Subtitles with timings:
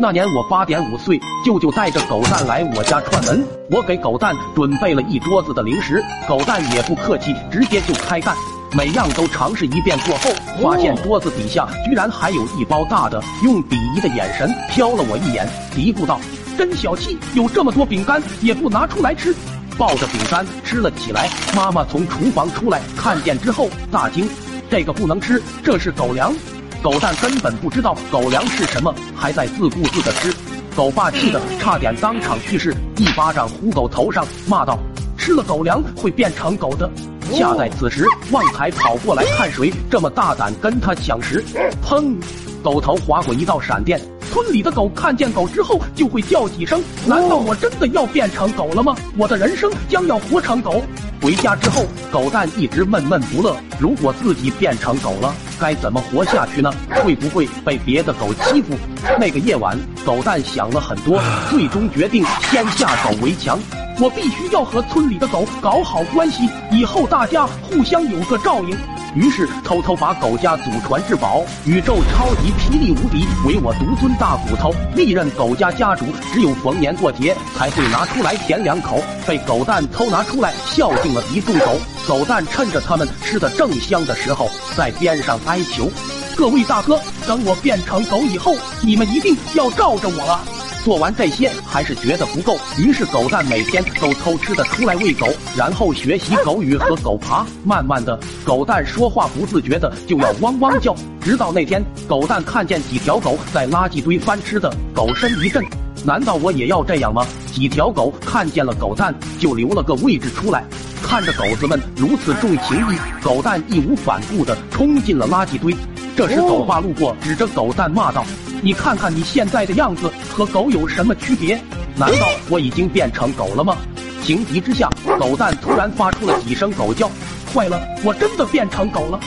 [0.00, 8.32] 那年我八点五岁，舅舅带着狗蛋来我家串门，我给狗蛋准备了一桌子的零食，狗蛋也不客气，直接就开干，
[8.76, 10.30] 每样都尝试一遍过后，
[10.62, 16.20] 发现桌子底下居然还有一包大的，用鄙夷的眼神瞟了我一眼，嘀咕道
[16.56, 19.34] ：“真小气，有这么多饼干也不拿出来吃。”
[19.76, 21.28] 抱着饼干吃了起来。
[21.56, 24.28] 妈妈从厨房出来，看见之后大惊
[24.70, 26.32] ：“这个不能吃，这是狗粮。”
[26.80, 30.32] 狗蛋根本不知道狗粮是什么，还在自顾自的吃。
[30.76, 34.78] 狗爸气得差点当场去世，一巴掌呼狗头上，骂道
[35.18, 36.88] ：“吃了狗粮会变成狗的！”
[37.34, 41.44] 恰在此时，旺财跑过来看谁这么大胆跟他抢食。
[41.84, 42.14] 砰！
[42.62, 44.00] 狗头划过一道闪电。
[44.38, 46.80] 村里的狗看见狗之后就会叫几声。
[47.04, 48.94] 难道我真的要变成狗了吗？
[49.16, 50.80] 我的人生将要活成狗。
[51.20, 53.56] 回家之后，狗蛋一直闷闷不乐。
[53.80, 56.72] 如果自己变成狗了，该怎么活下去呢？
[57.02, 58.76] 会不会被别的狗欺负？
[59.18, 63.58] 那个夜晚，狗蛋想了很多，最终决定先下手为强。
[63.98, 68.78] 我必须要和村里的狗搞好关系，以后大家互相有个照应。
[69.14, 81.78] 于是偷偷把狗家祖传至宝宇宙超级霹雳无敌唯我独尊大骨头，历任狗家家主只有逢年过节才会拿出来舔两口，被狗蛋偷拿出来孝敬了一众狗。
[82.06, 85.90] 狗蛋趁着他们吃的正香的时候，在边上哀求
[86.36, 90.40] ：“各位大哥，等我变成狗以后，你们一定要罩着我了。”
[90.84, 95.26] 做完这些还是觉得不够，于是狗蛋每天都偷吃的出来喂狗，
[95.56, 97.46] 然后学习狗语和狗爬。
[97.64, 100.94] 慢慢的，狗蛋说话不自觉的就要汪汪叫。
[101.20, 105.62] 直到那天，狗蛋看见几条狗在垃圾堆翻吃的，狗身一震，
[106.04, 107.26] 难道我也要这样吗？
[107.52, 110.64] 几条狗看见了狗蛋，就留了个位置出来。
[111.02, 115.74] 看着狗子们如此重情义，狗蛋义无反顾的冲进了垃圾堆。
[116.18, 118.24] 这时，狗爸路过，指着狗蛋骂道。
[118.60, 121.54] 你看看你现在的样子和狗有什么区别？
[121.94, 123.76] 难道我已经变成狗了吗？
[124.24, 127.08] 情急之下，狗蛋突然发出了几声狗叫。
[127.54, 129.20] 坏了，我真的变成狗了！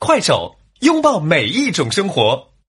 [0.00, 2.48] 快手，拥抱每一种生活。